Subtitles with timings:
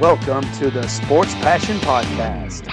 [0.00, 2.68] Welcome to the Sports Passion Podcast.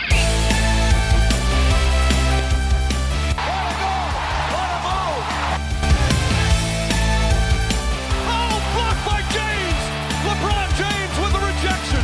[8.27, 9.81] Oh, blocked by James!
[10.27, 12.03] LeBron James with the rejection.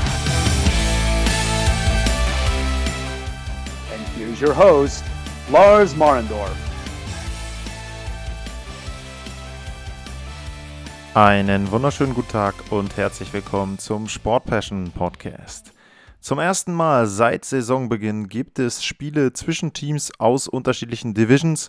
[3.93, 5.03] And here's your host,
[5.49, 6.70] Lars Marendorf.
[11.13, 15.73] Einen wunderschönen guten Tag und herzlich willkommen zum Sport Passion Podcast.
[16.21, 21.67] Zum ersten Mal seit Saisonbeginn gibt es Spiele zwischen Teams aus unterschiedlichen Divisions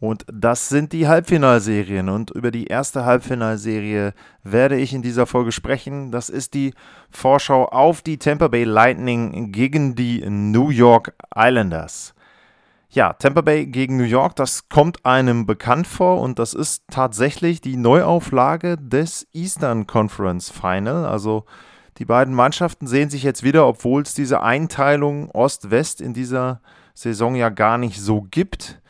[0.00, 5.52] und das sind die Halbfinalserien und über die erste Halbfinalserie werde ich in dieser Folge
[5.52, 6.10] sprechen.
[6.10, 6.74] Das ist die
[7.10, 12.13] Vorschau auf die Tampa Bay Lightning gegen die New York Islanders.
[12.94, 17.60] Ja, Tampa Bay gegen New York, das kommt einem bekannt vor und das ist tatsächlich
[17.60, 21.04] die Neuauflage des Eastern Conference Final.
[21.04, 21.44] Also
[21.98, 26.60] die beiden Mannschaften sehen sich jetzt wieder, obwohl es diese Einteilung Ost-West in dieser
[26.94, 28.80] Saison ja gar nicht so gibt.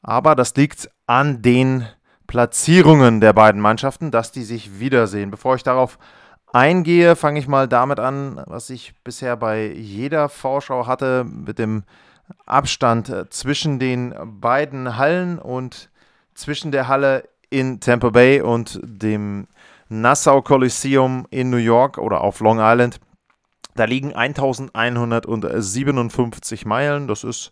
[0.00, 1.86] Aber das liegt an den
[2.26, 5.30] Platzierungen der beiden Mannschaften, dass die sich wiedersehen.
[5.30, 5.98] Bevor ich darauf
[6.50, 11.82] eingehe, fange ich mal damit an, was ich bisher bei jeder Vorschau hatte, mit dem
[12.46, 15.90] Abstand äh, zwischen den beiden Hallen und
[16.34, 19.46] zwischen der Halle in Tampa Bay und dem
[19.88, 23.00] Nassau Coliseum in New York oder auf Long Island.
[23.74, 27.08] Da liegen 1157 Meilen.
[27.08, 27.50] Das ist,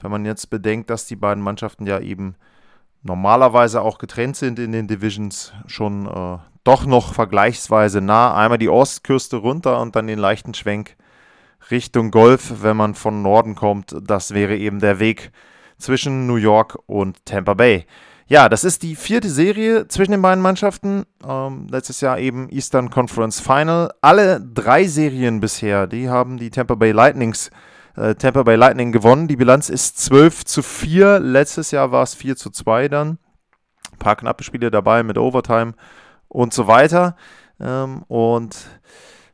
[0.00, 2.36] wenn man jetzt bedenkt, dass die beiden Mannschaften ja eben
[3.02, 8.34] normalerweise auch getrennt sind in den Divisions, schon äh, doch noch vergleichsweise nah.
[8.34, 10.96] Einmal die Ostküste runter und dann den leichten Schwenk
[11.70, 13.94] Richtung Golf, wenn man von Norden kommt.
[14.00, 15.32] Das wäre eben der Weg
[15.78, 17.86] zwischen New York und Tampa Bay.
[18.26, 21.06] Ja, das ist die vierte Serie zwischen den beiden Mannschaften.
[21.26, 23.90] Ähm, letztes Jahr eben Eastern Conference Final.
[24.02, 27.50] Alle drei Serien bisher, die haben die Tampa Bay Lightnings,
[27.96, 29.28] äh, Tampa Bay Lightning gewonnen.
[29.28, 31.20] Die Bilanz ist 12 zu 4.
[31.20, 33.18] Letztes Jahr war es 4 zu 2 dann.
[33.92, 35.72] Ein paar knappe Spiele dabei mit Overtime
[36.28, 37.16] und so weiter.
[37.58, 38.56] Ähm, und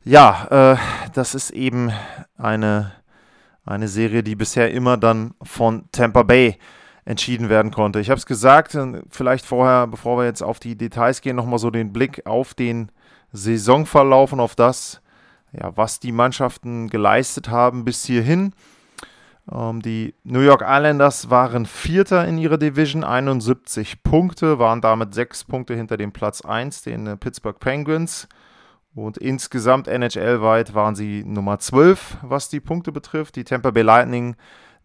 [0.04, 0.76] ja, äh,
[1.12, 1.92] das ist eben
[2.36, 2.92] eine,
[3.64, 6.58] eine Serie, die bisher immer dann von Tampa Bay
[7.04, 8.00] entschieden werden konnte.
[8.00, 8.76] Ich habe es gesagt,
[9.10, 12.90] vielleicht vorher, bevor wir jetzt auf die Details gehen, nochmal so den Blick auf den
[13.32, 15.02] Saisonverlauf und auf das,
[15.52, 18.54] ja, was die Mannschaften geleistet haben bis hierhin.
[19.52, 25.44] Ähm, die New York Islanders waren Vierter in ihrer Division, 71 Punkte, waren damit sechs
[25.44, 28.28] Punkte hinter dem Platz 1, den äh, Pittsburgh Penguins.
[28.94, 33.34] Und insgesamt NHL-weit waren sie Nummer 12, was die Punkte betrifft.
[33.36, 34.36] Die Tampa Bay Lightning,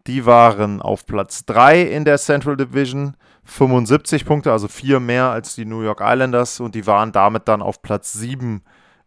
[0.06, 5.54] die waren auf Platz 3 in der Central Division, 75 Punkte, also vier mehr als
[5.54, 6.58] die New York Islanders.
[6.58, 8.62] Und die waren damit dann auf Platz 7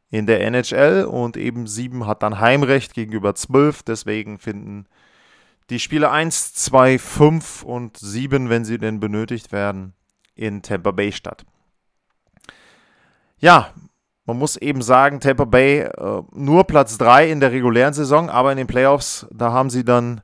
[0.10, 1.04] in der NHL.
[1.04, 3.84] Und eben 7 hat dann Heimrecht gegenüber 12.
[3.84, 4.86] Deswegen finden
[5.70, 9.94] die Spiele 1, 2, 5 und 7, wenn sie denn benötigt werden,
[10.36, 11.46] in Tampa Bay statt.
[13.38, 13.74] Ja,
[14.26, 18.52] man muss eben sagen, Tampa Bay äh, nur Platz 3 in der regulären Saison, aber
[18.52, 20.22] in den Playoffs, da haben sie dann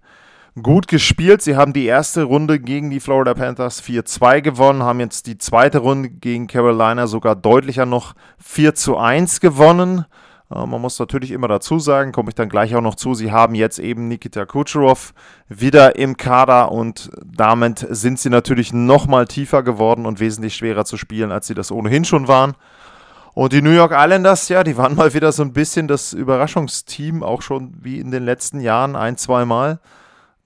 [0.61, 1.41] gut gespielt.
[1.41, 5.79] Sie haben die erste Runde gegen die Florida Panthers 4-2 gewonnen, haben jetzt die zweite
[5.79, 10.05] Runde gegen Carolina sogar deutlicher noch 4-1 gewonnen.
[10.49, 13.31] Äh, man muss natürlich immer dazu sagen, komme ich dann gleich auch noch zu, sie
[13.31, 15.13] haben jetzt eben Nikita Kucherov
[15.47, 20.97] wieder im Kader und damit sind sie natürlich nochmal tiefer geworden und wesentlich schwerer zu
[20.97, 22.55] spielen, als sie das ohnehin schon waren.
[23.33, 27.23] Und die New York Islanders, ja, die waren mal wieder so ein bisschen das Überraschungsteam,
[27.23, 29.79] auch schon wie in den letzten Jahren ein, zwei Mal.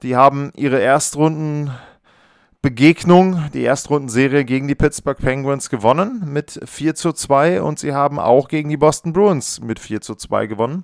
[0.02, 7.62] Die haben ihre Erstrundenbegegnung, die Erstrundenserie gegen die Pittsburgh Penguins gewonnen mit 4 zu 2
[7.62, 10.84] und sie haben auch gegen die Boston Bruins mit 4 zu 2 gewonnen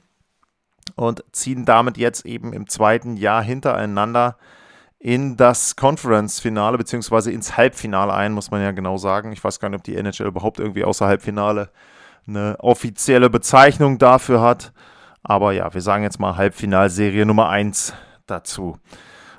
[0.96, 4.38] und ziehen damit jetzt eben im zweiten Jahr hintereinander
[5.00, 9.32] in das Conference-Finale beziehungsweise ins Halbfinale ein, muss man ja genau sagen.
[9.32, 11.70] Ich weiß gar nicht, ob die NHL überhaupt irgendwie außer Halbfinale
[12.28, 14.74] eine offizielle Bezeichnung dafür hat.
[15.24, 17.94] Aber ja, wir sagen jetzt mal Halbfinalserie Nummer 1
[18.28, 18.78] dazu.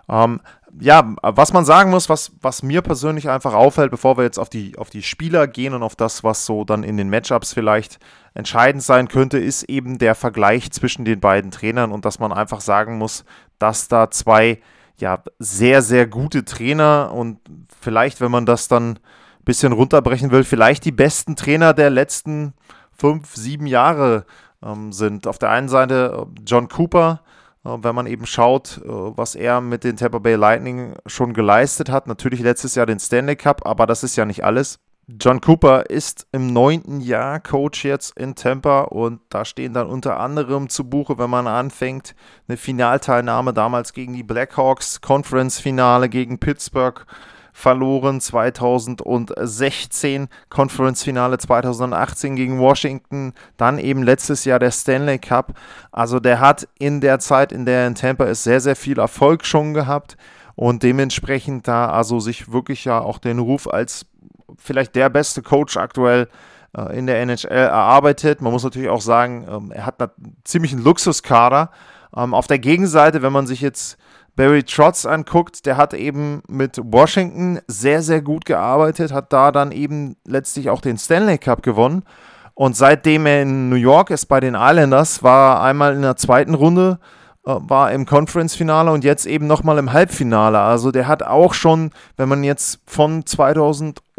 [0.08, 0.40] Ähm,
[0.78, 4.48] ja, was man sagen muss, was, was mir persönlich einfach auffällt, bevor wir jetzt auf
[4.48, 7.98] die, auf die Spieler gehen und auf das, was so dann in den Matchups vielleicht
[8.34, 12.60] entscheidend sein könnte, ist eben der Vergleich zwischen den beiden Trainern und dass man einfach
[12.60, 13.24] sagen muss,
[13.58, 14.60] dass da zwei
[15.00, 17.38] ja sehr, sehr gute Trainer und
[17.80, 22.54] vielleicht, wenn man das dann ein bisschen runterbrechen will, vielleicht die besten Trainer der letzten
[22.92, 24.24] fünf, sieben Jahre
[24.62, 25.26] ähm, sind.
[25.26, 27.22] Auf der einen Seite äh, John Cooper,
[27.64, 31.90] äh, wenn man eben schaut, äh, was er mit den Tampa Bay Lightning schon geleistet
[31.90, 32.06] hat.
[32.06, 34.78] Natürlich letztes Jahr den Stanley Cup, aber das ist ja nicht alles.
[35.18, 40.20] John Cooper ist im neunten Jahr Coach jetzt in Tampa und da stehen dann unter
[40.20, 42.14] anderem zu Buche, wenn man anfängt,
[42.46, 47.04] eine Finalteilnahme damals gegen die Blackhawks, Conference-Finale gegen Pittsburgh
[47.52, 55.54] verloren 2016, Conference-Finale 2018 gegen Washington, dann eben letztes Jahr der Stanley Cup.
[55.90, 58.98] Also der hat in der Zeit, in der er in Tampa ist, sehr, sehr viel
[58.98, 60.16] Erfolg schon gehabt
[60.60, 64.04] und dementsprechend da also sich wirklich ja auch den Ruf als
[64.58, 66.28] vielleicht der beste Coach aktuell
[66.76, 68.42] äh, in der NHL erarbeitet.
[68.42, 71.70] Man muss natürlich auch sagen, ähm, er hat einen ziemlichen Luxuskader.
[72.14, 73.96] Ähm, auf der Gegenseite, wenn man sich jetzt
[74.36, 79.72] Barry Trotz anguckt, der hat eben mit Washington sehr, sehr gut gearbeitet, hat da dann
[79.72, 82.02] eben letztlich auch den Stanley Cup gewonnen.
[82.52, 86.16] Und seitdem er in New York ist bei den Islanders, war er einmal in der
[86.16, 86.98] zweiten Runde
[87.62, 90.58] war im Conference-Finale und jetzt eben nochmal im Halbfinale.
[90.60, 93.24] Also der hat auch schon, wenn man jetzt von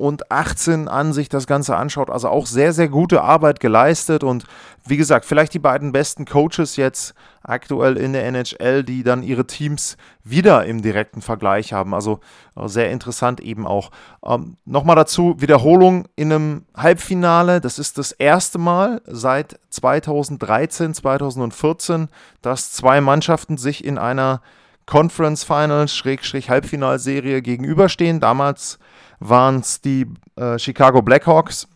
[0.01, 4.45] 2018 an sich das Ganze anschaut, also auch sehr, sehr gute Arbeit geleistet und
[4.85, 7.13] wie gesagt, vielleicht die beiden besten Coaches jetzt
[7.43, 11.93] aktuell in der NHL, die dann ihre Teams wieder im direkten Vergleich haben.
[11.93, 12.19] Also
[12.55, 13.91] äh, sehr interessant eben auch.
[14.25, 17.61] Ähm, Nochmal dazu, Wiederholung in einem Halbfinale.
[17.61, 22.09] Das ist das erste Mal seit 2013, 2014,
[22.41, 24.41] dass zwei Mannschaften sich in einer
[24.85, 28.19] Conference Finals, Schrägstrich Halbfinalserie gegenüberstehen.
[28.19, 28.79] Damals
[29.21, 31.67] waren es die äh, Chicago Blackhawks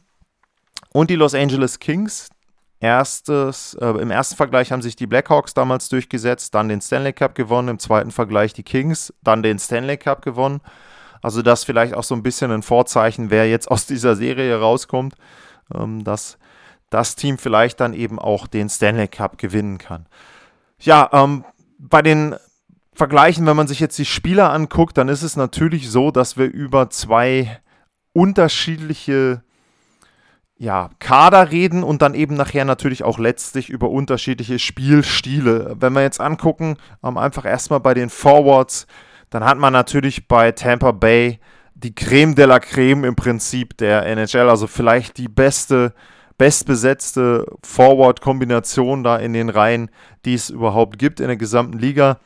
[0.92, 2.28] und die Los Angeles Kings,
[2.80, 7.36] erstes, äh, im ersten Vergleich haben sich die Blackhawks damals durchgesetzt, dann den Stanley Cup
[7.36, 10.60] gewonnen, im zweiten Vergleich die Kings, dann den Stanley Cup gewonnen.
[11.22, 15.16] Also das vielleicht auch so ein bisschen ein Vorzeichen, wer jetzt aus dieser Serie rauskommt,
[15.74, 16.38] ähm, dass
[16.90, 20.08] das Team vielleicht dann eben auch den Stanley Cup gewinnen kann.
[20.80, 21.46] Ja, ähm,
[21.78, 22.36] bei den
[22.96, 26.46] Vergleichen, wenn man sich jetzt die Spieler anguckt, dann ist es natürlich so, dass wir
[26.46, 27.60] über zwei
[28.14, 29.44] unterschiedliche
[30.58, 35.76] ja, Kader reden und dann eben nachher natürlich auch letztlich über unterschiedliche Spielstile.
[35.80, 38.88] Wenn wir jetzt angucken, ähm, einfach erstmal bei den Forwards,
[39.30, 41.40] dann hat man natürlich bei Tampa Bay
[41.74, 45.94] die Creme de la Creme im Prinzip der NHL, also vielleicht die beste,
[46.38, 49.92] bestbesetzte Forward-Kombination da in den Reihen,
[50.24, 52.20] die es überhaupt gibt in der gesamten Liga.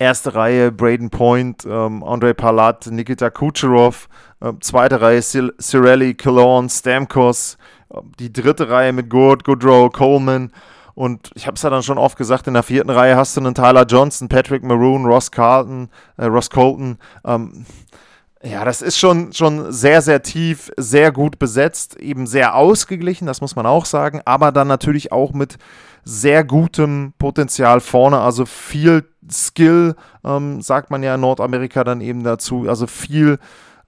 [0.00, 4.08] Erste Reihe Braden Point, ähm, Andrei Palat, Nikita Kucherov.
[4.40, 7.58] Äh, zweite Reihe Cir Cirelli, Cologne, Stamkos.
[7.92, 10.52] Äh, die dritte Reihe mit Gord, Goodrow, Coleman.
[10.94, 13.42] Und ich habe es ja dann schon oft gesagt, in der vierten Reihe hast du
[13.42, 16.96] einen Tyler Johnson, Patrick Maroon, Ross Carlton, äh, Ross Colton.
[17.26, 17.66] Ähm,
[18.42, 23.40] ja, das ist schon, schon sehr, sehr tief, sehr gut besetzt, eben sehr ausgeglichen, das
[23.40, 25.58] muss man auch sagen, aber dann natürlich auch mit
[26.04, 29.94] sehr gutem Potenzial vorne, also viel Skill,
[30.24, 33.38] ähm, sagt man ja in Nordamerika dann eben dazu, also viel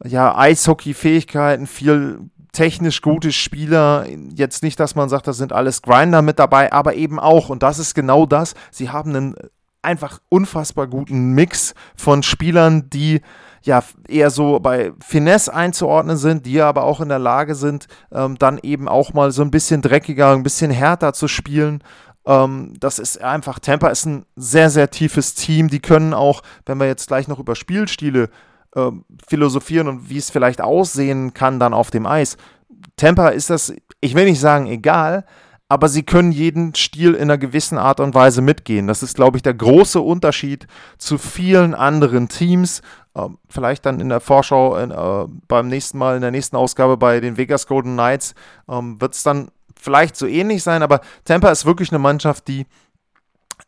[0.05, 2.19] ja, Eishockey-Fähigkeiten, viel
[2.53, 4.07] technisch gute Spieler.
[4.35, 7.63] Jetzt nicht, dass man sagt, das sind alles Grinder mit dabei, aber eben auch, und
[7.63, 9.35] das ist genau das, sie haben einen
[9.81, 13.23] einfach unfassbar guten Mix von Spielern, die
[13.67, 18.37] ja eher so bei Finesse einzuordnen sind, die aber auch in der Lage sind, ähm,
[18.39, 21.83] dann eben auch mal so ein bisschen dreckiger, ein bisschen härter zu spielen.
[22.27, 25.69] Ähm, das ist einfach, Tampa ist ein sehr, sehr tiefes Team.
[25.69, 28.31] Die können auch, wenn wir jetzt gleich noch über Spielstile
[28.75, 28.91] äh,
[29.27, 32.37] philosophieren und wie es vielleicht aussehen kann dann auf dem Eis.
[32.97, 35.25] Tampa ist das, ich will nicht sagen egal,
[35.73, 38.87] aber sie können jeden Stil in einer gewissen Art und Weise mitgehen.
[38.87, 40.67] Das ist, glaube ich, der große Unterschied
[40.99, 42.83] zu vielen anderen Teams.
[43.17, 46.99] Ähm, vielleicht dann in der Vorschau in, äh, beim nächsten Mal, in der nächsten Ausgabe
[46.99, 48.35] bei den Vegas Golden Knights,
[48.69, 52.67] ähm, wird es dann vielleicht so ähnlich sein, aber Tampa ist wirklich eine Mannschaft, die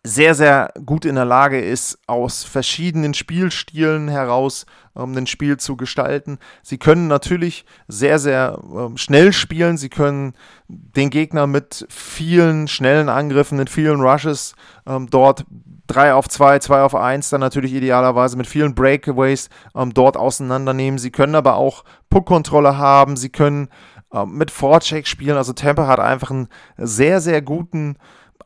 [0.07, 5.77] sehr, sehr gut in der Lage ist, aus verschiedenen Spielstilen heraus ähm, ein Spiel zu
[5.77, 6.39] gestalten.
[6.63, 9.79] Sie können natürlich sehr, sehr ähm, schnell spielen.
[9.79, 10.35] Sie können
[10.69, 14.55] den Gegner mit vielen schnellen Angriffen, mit vielen Rushes
[14.87, 15.47] ähm, dort
[15.87, 20.99] 3 auf 2, 2 auf 1, dann natürlich idealerweise mit vielen Breakaways ähm, dort auseinandernehmen.
[20.99, 23.17] Sie können aber auch Puckkontrolle haben.
[23.17, 23.69] Sie können
[24.13, 25.37] ähm, mit Forecheck spielen.
[25.37, 27.97] Also Tampa hat einfach einen sehr, sehr guten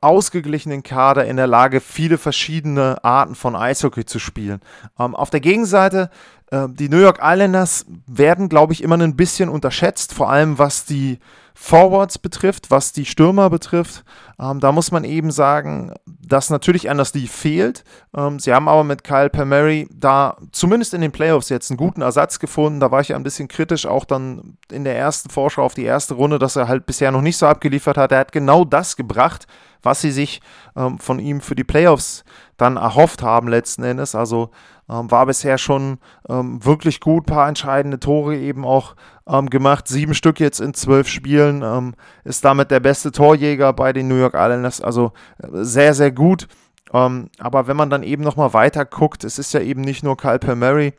[0.01, 4.61] ausgeglichenen Kader in der Lage, viele verschiedene Arten von Eishockey zu spielen.
[4.99, 6.11] Ähm, auf der Gegenseite,
[6.51, 10.85] äh, die New York Islanders werden, glaube ich, immer ein bisschen unterschätzt, vor allem was
[10.85, 11.19] die
[11.61, 14.05] Forwards betrifft, was die Stürmer betrifft.
[14.39, 17.83] Ähm, da muss man eben sagen, dass natürlich anders die fehlt.
[18.17, 22.01] Ähm, sie haben aber mit Kyle Palmieri da zumindest in den Playoffs jetzt einen guten
[22.01, 22.79] Ersatz gefunden.
[22.79, 25.83] Da war ich ja ein bisschen kritisch, auch dann in der ersten Vorschau auf die
[25.85, 28.13] erste Runde, dass er halt bisher noch nicht so abgeliefert hat.
[28.13, 29.49] Er hat genau das gebracht,
[29.83, 30.41] was sie sich
[30.77, 32.25] ähm, von ihm für die Playoffs
[32.57, 34.15] dann erhofft haben letzten Endes.
[34.15, 34.51] Also
[34.89, 38.97] ähm, war bisher schon ähm, wirklich gut, paar entscheidende Tore eben auch
[39.29, 39.89] ähm, gemacht.
[39.89, 41.95] Sieben Stück jetzt in zwölf Spielen, ähm,
[42.25, 44.81] ist damit der beste Torjäger bei den New York Islanders.
[44.81, 46.49] Also äh, sehr, sehr gut.
[46.93, 50.17] Ähm, aber wenn man dann eben nochmal weiter guckt, es ist ja eben nicht nur
[50.17, 50.95] Kyle Palmieri,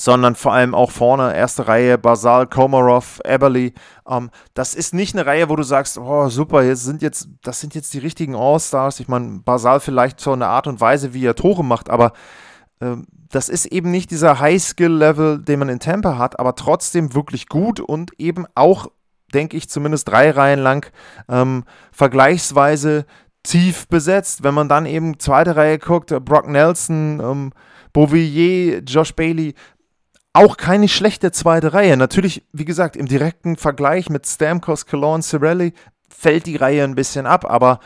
[0.00, 3.74] sondern vor allem auch vorne, erste Reihe, Basal, Komarov, Eberly.
[4.08, 7.60] Ähm, das ist nicht eine Reihe, wo du sagst, oh super, jetzt sind jetzt, das
[7.60, 9.00] sind jetzt die richtigen All-Stars.
[9.00, 12.12] Ich meine, Basal vielleicht so eine Art und Weise, wie er Tore macht, aber
[12.80, 17.46] ähm, das ist eben nicht dieser High-Skill-Level, den man in Tampa hat, aber trotzdem wirklich
[17.46, 18.86] gut und eben auch,
[19.34, 20.90] denke ich, zumindest drei Reihen lang
[21.28, 23.04] ähm, vergleichsweise
[23.42, 24.42] tief besetzt.
[24.42, 27.52] Wenn man dann eben zweite Reihe guckt, Brock Nelson, ähm,
[27.92, 29.54] Beauvillier, Josh Bailey,
[30.32, 31.96] auch keine schlechte zweite Reihe.
[31.96, 35.72] Natürlich, wie gesagt, im direkten Vergleich mit Stamkos, Cologne, Cirelli
[36.08, 37.80] fällt die Reihe ein bisschen ab, aber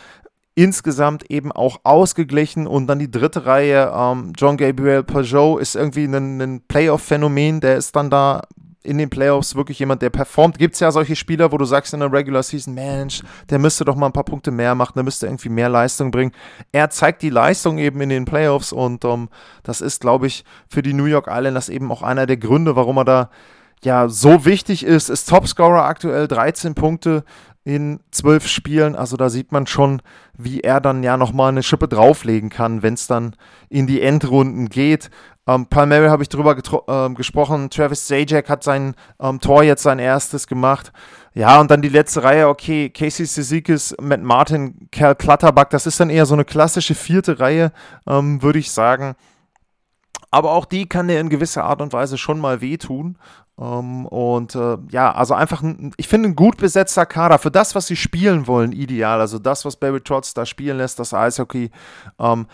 [0.55, 2.67] insgesamt eben auch ausgeglichen.
[2.67, 7.77] Und dann die dritte Reihe, ähm, John Gabriel Peugeot ist irgendwie ein, ein Playoff-Phänomen, der
[7.77, 8.43] ist dann da
[8.85, 10.59] in den Playoffs wirklich jemand, der performt.
[10.59, 13.85] Gibt es ja solche Spieler, wo du sagst in der Regular Season, Mensch, der müsste
[13.85, 16.33] doch mal ein paar Punkte mehr machen, der müsste irgendwie mehr Leistung bringen.
[16.71, 19.29] Er zeigt die Leistung eben in den Playoffs und um, ähm,
[19.63, 22.99] das ist, glaube ich, für die New York Islanders eben auch einer der Gründe, warum
[22.99, 23.31] er da
[23.83, 25.09] ja so wichtig ist.
[25.09, 27.25] Ist Topscorer aktuell 13 Punkte
[27.65, 28.95] in zwölf Spielen.
[28.95, 30.03] Also da sieht man schon,
[30.37, 33.37] wie er dann ja nochmal eine Schippe drauflegen kann, wenn es dann
[33.69, 35.11] in die Endrunden geht.
[35.47, 37.69] Ähm, Palmieri habe ich drüber äh, gesprochen.
[37.71, 40.93] Travis Zajac hat sein ähm, Tor jetzt sein erstes gemacht.
[41.35, 45.99] Ja, und dann die letzte Reihe, okay, Casey Sizikis, Matt Martin, Cal Clutterbuck, das ist
[45.99, 47.73] dann eher so eine klassische vierte Reihe,
[48.07, 49.17] ähm, würde ich sagen.
[50.31, 53.19] Aber auch die kann dir in gewisser Art und Weise schon mal wehtun.
[53.59, 57.75] Ähm, und äh, ja, also einfach, ein, ich finde, ein gut besetzter Kader für das,
[57.75, 59.21] was sie spielen wollen, ideal.
[59.21, 61.71] Also das, was Barry Trotz da spielen lässt, das Eishockey.
[62.19, 62.47] Ähm,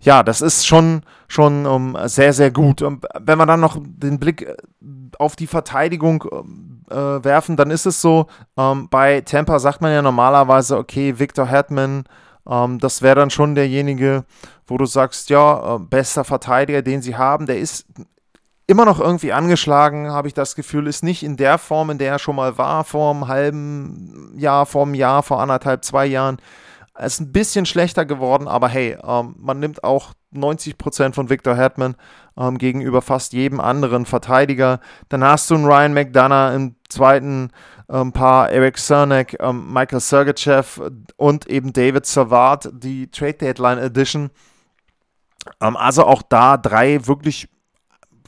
[0.00, 2.82] ja, das ist schon, schon um, ähm, sehr, sehr gut.
[2.82, 4.56] Und wenn wir dann noch den Blick äh,
[5.18, 6.24] auf die Verteidigung
[6.90, 11.46] äh, werfen, dann ist es so, ähm, bei Tampa sagt man ja normalerweise, okay, Victor
[11.46, 12.04] Hetman,
[12.48, 14.24] ähm, das wäre dann schon derjenige,
[14.66, 17.86] wo du sagst, ja, äh, bester Verteidiger, den sie haben, der ist
[18.66, 22.12] immer noch irgendwie angeschlagen, habe ich das Gefühl, ist nicht in der Form, in der
[22.12, 26.38] er schon mal war, vor einem halben Jahr, vor einem Jahr, vor anderthalb, zwei Jahren.
[26.96, 31.96] Ist ein bisschen schlechter geworden, aber hey, ähm, man nimmt auch 90% von Victor Hetman
[32.36, 34.80] ähm, gegenüber fast jedem anderen Verteidiger.
[35.08, 37.50] Dann hast du einen Ryan McDonough im zweiten
[37.88, 40.80] ähm, Paar, Eric Cernak, ähm, Michael Sergachev
[41.16, 44.30] und eben David Savard, die Trade Deadline Edition.
[45.60, 47.48] Ähm, also auch da drei wirklich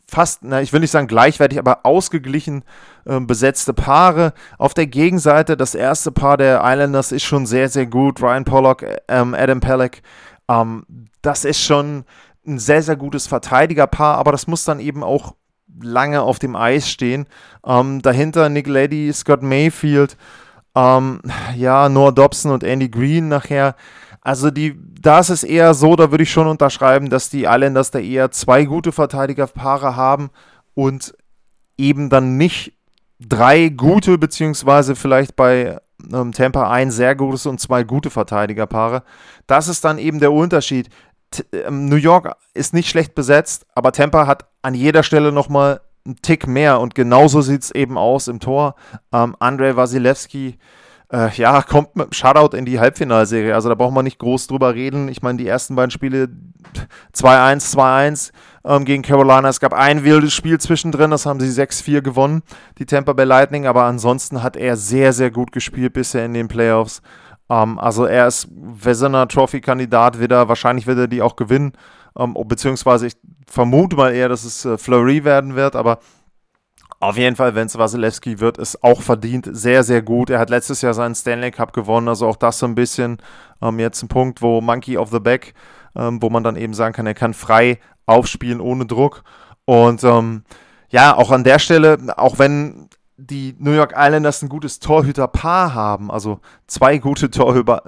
[0.08, 2.64] fast, na, ich will nicht sagen gleichwertig, aber ausgeglichen
[3.04, 4.32] äh, besetzte Paare.
[4.58, 8.22] Auf der Gegenseite, das erste Paar der Islanders ist schon sehr, sehr gut.
[8.22, 10.02] Ryan Pollock, ähm, Adam Pelleck.
[10.48, 10.84] Ähm,
[11.22, 12.04] das ist schon
[12.46, 15.34] ein sehr, sehr gutes Verteidigerpaar, aber das muss dann eben auch
[15.80, 17.26] lange auf dem Eis stehen.
[17.64, 20.16] Ähm, dahinter Nick Leddy, Scott Mayfield,
[20.76, 21.20] ähm,
[21.56, 23.74] ja, Noah Dobson und Andy Green nachher.
[24.26, 27.92] Also die, da ist es eher so, da würde ich schon unterschreiben, dass die Islanders
[27.92, 30.30] da eher zwei gute Verteidigerpaare haben
[30.74, 31.14] und
[31.78, 32.72] eben dann nicht
[33.20, 35.78] drei gute, beziehungsweise vielleicht bei
[36.12, 39.04] ähm, Tampa ein sehr gutes und zwei gute Verteidigerpaare.
[39.46, 40.88] Das ist dann eben der Unterschied.
[41.30, 45.82] T ähm, New York ist nicht schlecht besetzt, aber Tampa hat an jeder Stelle nochmal
[46.04, 48.74] einen Tick mehr und genauso sieht es eben aus im Tor.
[49.12, 50.58] Ähm, Andrei Wasilewski
[51.12, 53.54] äh, ja, kommt mit einem Shutout in die Halbfinalserie.
[53.54, 55.08] Also da braucht man nicht groß drüber reden.
[55.08, 56.28] Ich meine, die ersten beiden Spiele
[57.14, 58.32] 2-1, 2-1
[58.64, 59.48] ähm, gegen Carolina.
[59.48, 62.42] Es gab ein wildes Spiel zwischendrin, das haben sie 6-4 gewonnen,
[62.78, 63.66] die Tampa Bay Lightning.
[63.66, 67.02] Aber ansonsten hat er sehr, sehr gut gespielt bisher in den Playoffs.
[67.48, 70.48] Ähm, also er ist Vezina Trophy-Kandidat wieder.
[70.48, 71.72] Wahrscheinlich wird er die auch gewinnen.
[72.18, 76.00] Ähm, beziehungsweise ich vermute mal eher, dass es äh, Fleury werden wird, aber
[76.98, 80.30] auf jeden Fall, wenn es Wasilewski wird, ist auch verdient sehr, sehr gut.
[80.30, 83.18] Er hat letztes Jahr seinen Stanley Cup gewonnen, also auch das so ein bisschen
[83.60, 85.54] ähm, jetzt ein Punkt, wo Monkey of the Back,
[85.94, 89.24] ähm, wo man dann eben sagen kann, er kann frei aufspielen ohne Druck.
[89.66, 90.44] Und ähm,
[90.88, 92.88] ja, auch an der Stelle, auch wenn
[93.18, 97.82] die New York Islanders ein gutes Torhüterpaar haben, also zwei gute Torhüter,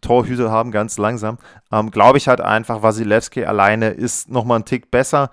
[0.00, 1.38] Torhüter haben, ganz langsam,
[1.72, 5.30] ähm, glaube ich halt einfach, Wasilewski alleine ist nochmal ein Tick besser.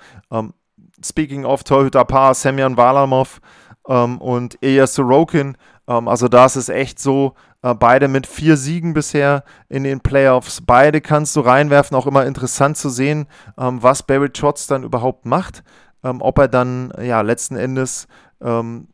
[1.05, 3.39] Speaking of Torhüter-Paar, Semyon Valamov
[3.87, 5.57] ähm, und Ilya Sorokin.
[5.87, 7.35] Ähm, also da ist es echt so,
[7.65, 10.61] äh, beide mit vier Siegen bisher in den Playoffs.
[10.61, 13.25] Beide kannst du reinwerfen, auch immer interessant zu sehen,
[13.57, 15.63] ähm, was Barry Trotz dann überhaupt macht.
[16.03, 18.07] Ähm, ob er dann ja letzten Endes
[18.39, 18.87] ähm,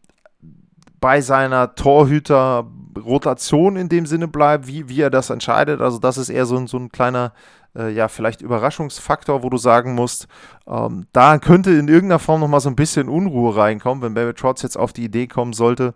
[1.02, 5.82] bei seiner Torhüter-Rotation in dem Sinne bleibt, wie, wie er das entscheidet.
[5.82, 7.34] Also das ist eher so ein, so ein kleiner,
[7.76, 10.28] äh, ja, vielleicht Überraschungsfaktor, wo du sagen musst,
[10.68, 14.62] ähm, da könnte in irgendeiner Form nochmal so ein bisschen Unruhe reinkommen, wenn Barry Trotz
[14.62, 15.94] jetzt auf die Idee kommen sollte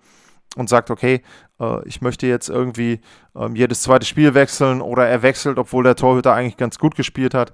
[0.55, 1.21] und sagt, okay,
[1.59, 3.01] äh, ich möchte jetzt irgendwie
[3.35, 7.33] ähm, jedes zweite Spiel wechseln oder er wechselt, obwohl der Torhüter eigentlich ganz gut gespielt
[7.33, 7.51] hat.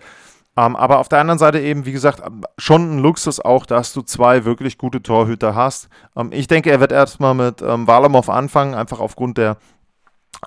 [0.57, 3.93] Ähm, aber auf der anderen Seite eben, wie gesagt, ähm, schon ein Luxus auch, dass
[3.93, 5.87] du zwei wirklich gute Torhüter hast.
[6.15, 9.57] Ähm, ich denke, er wird erstmal mit ähm, Walamov anfangen, einfach aufgrund der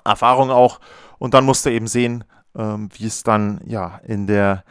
[0.03, 0.79] Erfahrung auch.
[1.17, 2.23] Und dann musst du eben sehen,
[2.57, 4.63] ähm, wie es dann ja in der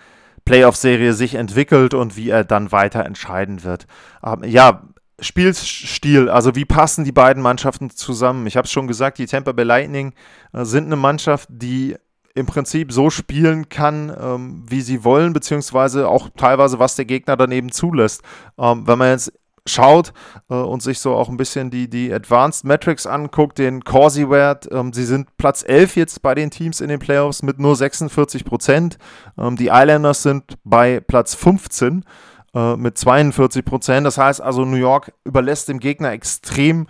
[0.45, 3.87] Playoff-Serie sich entwickelt und wie er dann weiter entscheiden wird.
[4.25, 4.83] Ähm, ja,
[5.21, 8.47] Spielstil, also wie passen die beiden Mannschaften zusammen?
[8.47, 10.13] Ich habe es schon gesagt, die Tampa Bay Lightning
[10.53, 11.97] äh, sind eine Mannschaft, die
[12.35, 17.37] im Prinzip so spielen kann, ähm, wie sie wollen, beziehungsweise auch teilweise, was der Gegner
[17.37, 18.23] daneben zulässt.
[18.59, 19.33] Ähm, wenn man jetzt
[19.67, 20.13] schaut
[20.51, 24.93] äh, und sich so auch ein bisschen die, die Advanced Metrics anguckt, den Corsi-Wert, ähm,
[24.93, 28.99] sie sind Platz 11 jetzt bei den Teams in den Playoffs mit nur 46 Prozent.
[29.39, 32.05] Ähm, die Islanders sind bei Platz 15
[32.55, 34.07] äh, mit 42 Prozent.
[34.07, 36.87] Das heißt also, New York überlässt dem Gegner extrem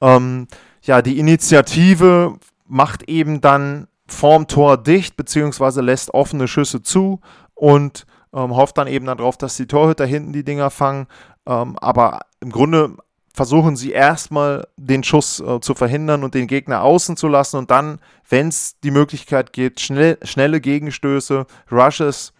[0.00, 0.46] ähm,
[0.82, 7.20] ja, die Initiative, macht eben dann vorm Tor dicht, beziehungsweise lässt offene Schüsse zu
[7.54, 11.06] und ähm, hofft dann eben darauf, dass die Torhüter hinten die Dinger fangen.
[11.46, 12.96] Ähm, aber im Grunde
[13.32, 17.70] versuchen sie erstmal den Schuss äh, zu verhindern und den Gegner außen zu lassen und
[17.70, 22.32] dann, wenn es die Möglichkeit gibt, schnell, schnelle Gegenstöße, Rushes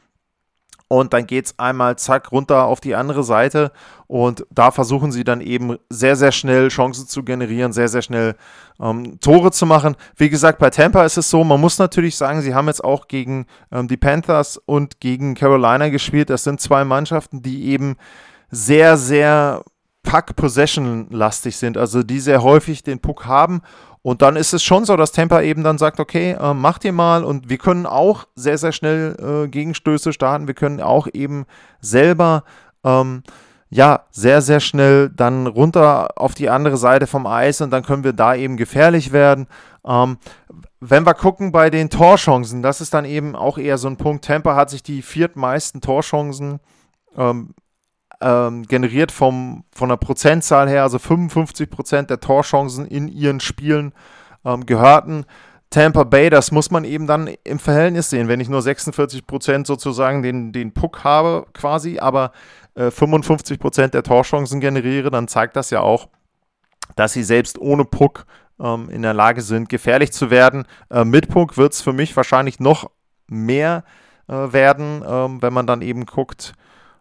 [0.89, 3.73] und dann geht es einmal zack runter auf die andere Seite
[4.07, 8.37] und da versuchen sie dann eben sehr, sehr schnell Chancen zu generieren, sehr, sehr schnell
[8.81, 9.97] ähm, Tore zu machen.
[10.17, 13.07] Wie gesagt, bei Tampa ist es so, man muss natürlich sagen, sie haben jetzt auch
[13.07, 16.31] gegen ähm, die Panthers und gegen Carolina gespielt.
[16.31, 17.97] Das sind zwei Mannschaften, die eben
[18.51, 19.63] sehr, sehr
[20.05, 23.61] Puck-Possession-lastig sind, also die sehr häufig den Puck haben
[24.09, 26.93] und dann ist es schon so, dass Tampa eben dann sagt, okay, äh, macht ihr
[26.93, 30.47] mal und wir können auch sehr, sehr schnell äh, Gegenstöße starten.
[30.47, 31.45] Wir können auch eben
[31.83, 32.45] selber,
[32.85, 33.23] ähm,
[33.69, 38.03] ja, sehr, sehr schnell dann runter auf die andere Seite vom Eis und dann können
[38.03, 39.47] wir da eben gefährlich werden.
[39.87, 40.17] Ähm,
[40.81, 44.25] wenn wir gucken bei den Torchancen, das ist dann eben auch eher so ein Punkt.
[44.25, 46.61] Tampa hat sich die viertmeisten Torchancen
[47.15, 47.55] ähm,
[48.21, 53.93] ähm, generiert vom, von der Prozentzahl her, also 55 Prozent der Torchancen in ihren Spielen
[54.45, 55.25] ähm, gehörten.
[55.71, 59.67] Tampa Bay, das muss man eben dann im Verhältnis sehen, wenn ich nur 46 Prozent
[59.67, 62.33] sozusagen den, den Puck habe quasi, aber
[62.75, 66.09] äh, 55 Prozent der Torchancen generiere, dann zeigt das ja auch,
[66.97, 68.25] dass sie selbst ohne Puck
[68.59, 70.65] ähm, in der Lage sind, gefährlich zu werden.
[70.91, 72.91] Äh, mit Puck wird es für mich wahrscheinlich noch
[73.27, 73.85] mehr
[74.27, 76.55] äh, werden, ähm, wenn man dann eben guckt,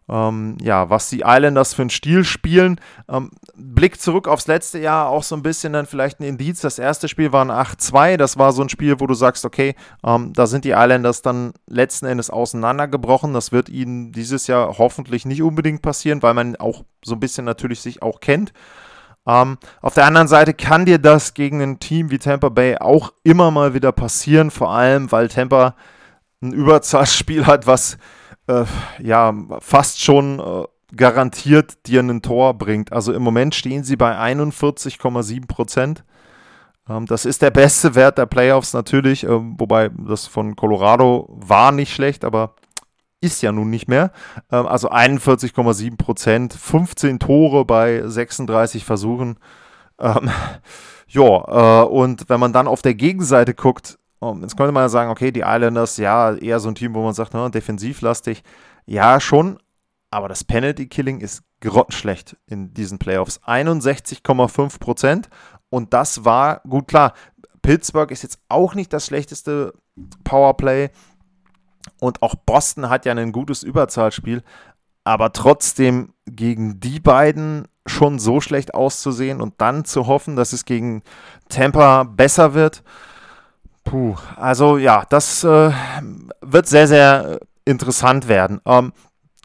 [0.08, 2.80] ähm, ja, was die Islanders für einen Stil spielen.
[3.08, 6.60] Ähm, Blick zurück aufs letzte Jahr, auch so ein bisschen dann vielleicht ein Indiz.
[6.60, 8.16] Das erste Spiel war ein 8-2.
[8.16, 11.52] Das war so ein Spiel, wo du sagst, okay, ähm, da sind die Islanders dann
[11.66, 13.34] letzten Endes auseinandergebrochen.
[13.34, 17.44] Das wird ihnen dieses Jahr hoffentlich nicht unbedingt passieren, weil man auch so ein bisschen
[17.44, 18.52] natürlich sich auch kennt.
[19.26, 23.12] Ähm, auf der anderen Seite kann dir das gegen ein Team wie Tampa Bay auch
[23.24, 25.74] immer mal wieder passieren, vor allem weil Tampa
[26.40, 27.98] ein Überzahlspiel hat, was
[28.48, 28.64] äh,
[29.02, 30.64] ja fast schon äh,
[30.96, 32.92] garantiert dir ein Tor bringt.
[32.92, 36.04] Also im Moment stehen sie bei 41,7 Prozent.
[36.88, 41.72] Ähm, das ist der beste Wert der Playoffs natürlich, äh, wobei das von Colorado war
[41.72, 42.54] nicht schlecht, aber
[43.20, 44.12] ist ja nun nicht mehr.
[44.50, 49.38] Ähm, also 41,7 Prozent, 15 Tore bei 36 Versuchen.
[50.00, 50.30] Ähm,
[51.08, 54.88] ja, äh, und wenn man dann auf der Gegenseite guckt, um, jetzt könnte man ja
[54.88, 58.42] sagen, okay, die Islanders, ja, eher so ein Team, wo man sagt, ne, defensivlastig.
[58.86, 59.58] Ja, schon,
[60.10, 63.40] aber das Penalty-Killing ist grottenschlecht in diesen Playoffs.
[63.42, 65.28] 61,5 Prozent.
[65.70, 67.12] Und das war, gut klar,
[67.62, 69.74] Pittsburgh ist jetzt auch nicht das schlechteste
[70.24, 70.90] Powerplay.
[72.00, 74.42] Und auch Boston hat ja ein gutes Überzahlspiel.
[75.04, 80.64] Aber trotzdem gegen die beiden schon so schlecht auszusehen und dann zu hoffen, dass es
[80.64, 81.02] gegen
[81.48, 82.82] Tampa besser wird.
[83.88, 85.70] Puh, also ja, das äh,
[86.42, 88.60] wird sehr, sehr interessant werden.
[88.66, 88.92] Ähm,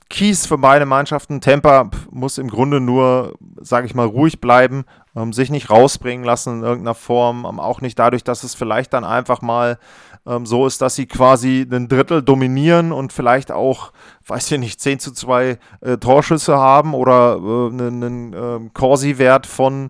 [0.10, 1.40] Keys für beide Mannschaften.
[1.40, 4.84] Tampa muss im Grunde nur, sage ich mal, ruhig bleiben,
[5.16, 7.46] ähm, sich nicht rausbringen lassen in irgendeiner Form.
[7.50, 9.80] Ähm, auch nicht dadurch, dass es vielleicht dann einfach mal
[10.28, 13.94] ähm, so ist, dass sie quasi ein Drittel dominieren und vielleicht auch,
[14.28, 19.90] weiß ich nicht, 10 zu 2 äh, Torschüsse haben oder äh, einen äh, Corsi-Wert von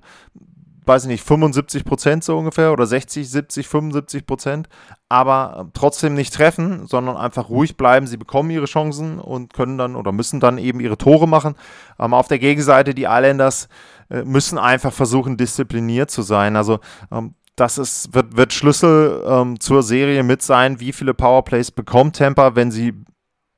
[0.85, 4.69] weiß ich nicht, 75 Prozent so ungefähr oder 60, 70, 75 Prozent,
[5.09, 8.07] aber trotzdem nicht treffen, sondern einfach ruhig bleiben.
[8.07, 11.55] Sie bekommen ihre Chancen und können dann oder müssen dann eben ihre Tore machen.
[11.99, 13.67] Ähm, auf der Gegenseite die Islanders,
[14.09, 16.55] äh, müssen einfach versuchen, diszipliniert zu sein.
[16.55, 16.79] Also
[17.11, 20.79] ähm, das ist, wird, wird Schlüssel ähm, zur Serie mit sein.
[20.79, 22.55] Wie viele Powerplays bekommt Tampa?
[22.55, 22.93] Wenn sie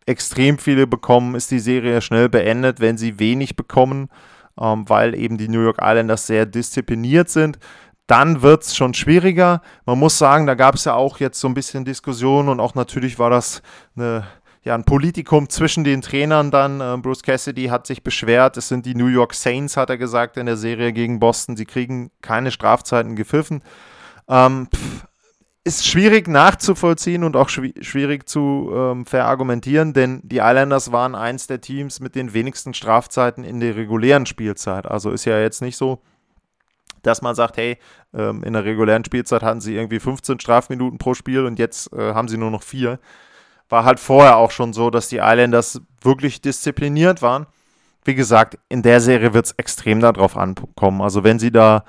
[0.06, 2.80] extrem viele bekommen, ist die Serie schnell beendet.
[2.80, 4.10] Wenn sie wenig bekommen,
[4.60, 7.60] ähm, weil eben die New York Islanders sehr diszipliniert sind,
[8.08, 9.62] dann wird es schon schwieriger.
[9.86, 12.76] Man muss sagen, da gab es ja auch jetzt so ein bisschen Diskussion und auch
[12.76, 13.62] natürlich war das
[13.96, 14.28] eine,
[14.64, 16.82] ja, ein Politikum zwischen den Trainern dann.
[16.82, 20.38] Äh, Bruce Cassidy hat sich beschwert, es sind die New York Saints, hat er gesagt,
[20.38, 21.58] in der Serie gegen Boston.
[21.58, 23.64] Sie kriegen keine Strafzeiten gepfiffen.
[24.28, 25.06] Ähm, pff,
[25.66, 31.60] ist schwierig nachzuvollziehen und auch schwierig zu ähm, verargumentieren, denn die Islanders waren eins der
[31.60, 34.86] Teams mit den wenigsten Strafzeiten in der regulären Spielzeit.
[34.86, 36.04] Also ist ja jetzt nicht so,
[37.02, 37.80] dass man sagt, hey,
[38.14, 42.14] ähm, in der regulären Spielzeit hatten sie irgendwie 15 Strafminuten pro Spiel und jetzt äh,
[42.14, 43.00] haben sie nur noch vier.
[43.68, 47.48] War halt vorher auch schon so, dass die Islanders wirklich diszipliniert waren.
[48.04, 51.02] Wie gesagt, in der Serie wird es extrem darauf ankommen.
[51.02, 51.86] Also wenn sie da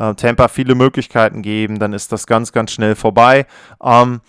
[0.00, 3.46] äh, Tampa viele Möglichkeiten geben, dann ist das ganz, ganz schnell vorbei.
[3.82, 4.22] Ähm,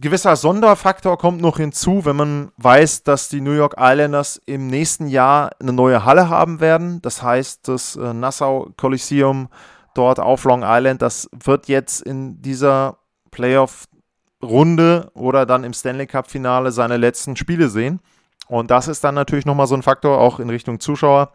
[0.00, 5.06] gewisser Sonderfaktor kommt noch hinzu, wenn man weiß, dass die New York Islanders im nächsten
[5.06, 7.00] Jahr eine neue Halle haben werden.
[7.02, 9.48] Das heißt, das äh, Nassau Coliseum
[9.94, 12.98] dort auf Long Island, das wird jetzt in dieser
[13.30, 18.00] Playoff-Runde oder dann im Stanley Cup-Finale seine letzten Spiele sehen.
[18.48, 21.32] Und das ist dann natürlich nochmal so ein Faktor, auch in Richtung Zuschauer.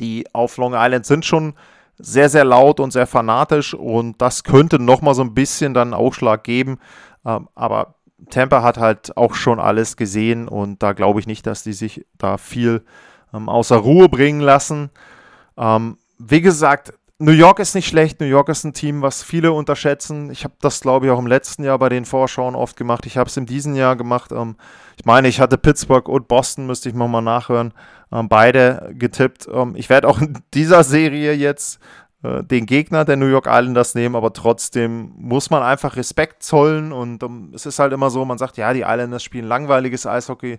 [0.00, 1.54] Die auf Long Island sind schon
[1.98, 6.44] sehr, sehr laut und sehr fanatisch und das könnte nochmal so ein bisschen dann Ausschlag
[6.44, 6.78] geben.
[7.24, 7.94] Ähm, aber
[8.30, 12.06] Tampa hat halt auch schon alles gesehen und da glaube ich nicht, dass die sich
[12.18, 12.84] da viel
[13.32, 14.90] ähm, außer Ruhe bringen lassen.
[15.56, 18.20] Ähm, wie gesagt, New York ist nicht schlecht.
[18.20, 20.30] New York ist ein Team, was viele unterschätzen.
[20.30, 23.06] Ich habe das, glaube ich, auch im letzten Jahr bei den Vorschauen oft gemacht.
[23.06, 24.30] Ich habe es in diesem Jahr gemacht.
[24.30, 24.56] Ähm,
[24.98, 27.72] ich meine, ich hatte Pittsburgh und Boston, müsste ich nochmal nachhören,
[28.12, 29.48] ähm, beide getippt.
[29.50, 31.80] Ähm, ich werde auch in dieser Serie jetzt
[32.22, 36.92] äh, den Gegner der New York Islanders nehmen, aber trotzdem muss man einfach Respekt zollen
[36.92, 40.58] und um, es ist halt immer so, man sagt, ja, die Islanders spielen langweiliges Eishockey.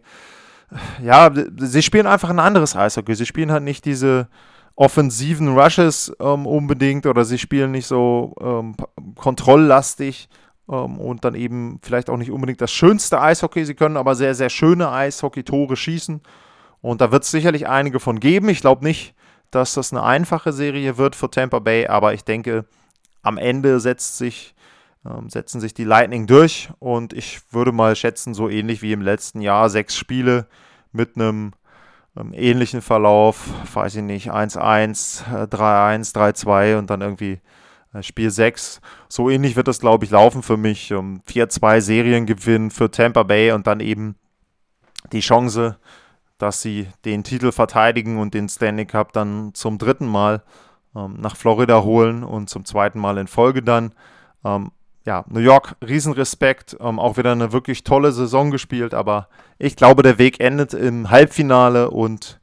[1.04, 3.14] Ja, sie spielen einfach ein anderes Eishockey.
[3.14, 4.28] Sie spielen halt nicht diese
[4.76, 8.76] offensiven Rushes ähm, unbedingt oder sie spielen nicht so ähm,
[9.16, 10.28] kontrolllastig
[10.70, 13.66] ähm, und dann eben vielleicht auch nicht unbedingt das schönste Eishockey.
[13.66, 16.22] Sie können aber sehr, sehr schöne Eishockey-Tore schießen
[16.82, 18.50] und da wird es sicherlich einige von geben.
[18.50, 19.16] Ich glaube nicht,
[19.50, 22.66] dass das eine einfache Serie wird für Tampa Bay, aber ich denke,
[23.22, 24.56] am Ende setzt sich,
[25.06, 29.02] ähm, setzen sich die Lightning durch und ich würde mal schätzen, so ähnlich wie im
[29.02, 30.48] letzten Jahr, sechs Spiele
[30.92, 31.54] mit einem
[32.34, 37.42] ähnlichen Verlauf, weiß ich nicht, 1-1, 3-1, 3-2 und dann irgendwie
[37.94, 38.80] äh, Spiel 6.
[39.10, 40.94] So ähnlich wird das, glaube ich, laufen für mich.
[40.94, 44.16] Um, 4-2 Seriengewinn für Tampa Bay und dann eben
[45.12, 45.78] die Chance,
[46.38, 50.44] dass sie den Titel verteidigen und den Stanley Cup dann zum dritten Mal
[50.96, 53.94] ähm, nach Florida holen und zum zweiten Mal in Folge dann.
[55.06, 60.02] Ja, New York, Riesenrespekt, ähm, auch wieder eine wirklich tolle Saison gespielt, aber ich glaube,
[60.02, 62.40] der Weg endet im Halbfinale und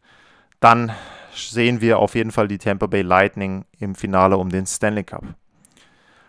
[0.61, 0.93] dann
[1.35, 5.25] sehen wir auf jeden Fall die Tampa Bay Lightning im Finale um den Stanley Cup.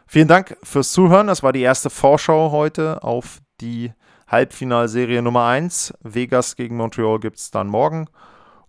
[0.08, 1.28] Vielen Dank fürs Zuhören.
[1.28, 3.94] Das war die erste Vorschau heute auf die
[4.28, 5.94] Halbfinalserie Nummer 1.
[6.02, 8.08] Vegas gegen Montreal gibt es dann morgen.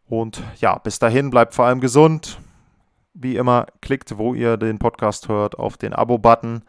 [0.06, 2.38] Und ja, bis dahin bleibt vor allem gesund.
[3.14, 6.62] Wie immer, klickt, wo ihr den Podcast hört, auf den Abo-Button.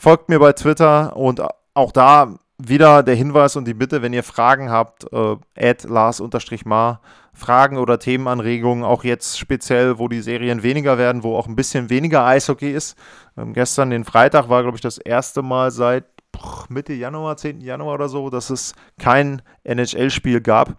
[0.00, 1.42] Folgt mir bei Twitter und
[1.74, 5.36] auch da wieder der Hinweis und die Bitte, wenn ihr Fragen habt, äh,
[5.84, 7.00] Lars-Mar,
[7.32, 11.90] Fragen oder Themenanregungen, auch jetzt speziell, wo die Serien weniger werden, wo auch ein bisschen
[11.90, 12.96] weniger Eishockey ist.
[13.36, 16.04] Ähm, gestern, den Freitag, war, glaube ich, das erste Mal seit
[16.68, 17.60] Mitte Januar, 10.
[17.60, 20.76] Januar oder so, dass es kein NHL-Spiel gab.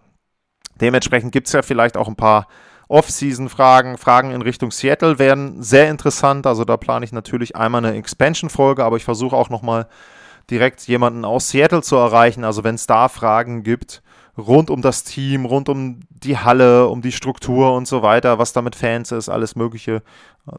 [0.80, 2.46] Dementsprechend gibt es ja vielleicht auch ein paar
[2.90, 3.96] Off-Season-Fragen.
[3.96, 6.46] Fragen in Richtung Seattle wären sehr interessant.
[6.46, 9.86] Also da plane ich natürlich einmal eine Expansion-Folge, aber ich versuche auch nochmal
[10.50, 12.44] direkt jemanden aus Seattle zu erreichen.
[12.44, 14.02] Also wenn es da Fragen gibt
[14.36, 18.52] rund um das Team, rund um die Halle, um die Struktur und so weiter, was
[18.52, 20.02] da mit Fans ist, alles Mögliche,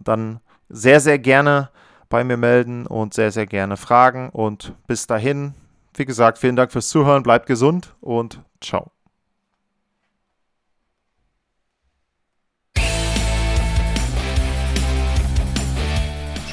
[0.03, 0.39] dann
[0.69, 1.69] sehr, sehr gerne
[2.09, 4.29] bei mir melden und sehr, sehr gerne fragen.
[4.29, 5.53] Und bis dahin,
[5.95, 8.91] wie gesagt, vielen Dank fürs Zuhören, bleibt gesund und ciao.